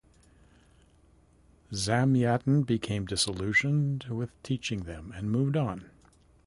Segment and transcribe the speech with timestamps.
[1.73, 5.91] Zamyatin became disillusioned with teaching them, and moved on.